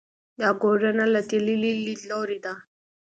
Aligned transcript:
دا 0.39 0.49
ګورنه 0.61 1.05
له 1.13 1.21
تحلیلي 1.29 1.71
لیدلوري 1.85 2.39
ده. 2.45 2.53